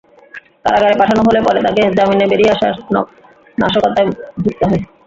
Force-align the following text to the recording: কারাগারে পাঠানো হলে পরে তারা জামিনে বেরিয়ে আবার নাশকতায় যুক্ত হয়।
কারাগারে 0.63 0.95
পাঠানো 1.01 1.21
হলে 1.27 1.39
পরে 1.41 1.59
তারা 1.59 1.87
জামিনে 1.97 2.25
বেরিয়ে 2.31 2.51
আবার 2.53 2.71
নাশকতায় 3.57 4.07
যুক্ত 4.43 4.61
হয়। 4.63 4.81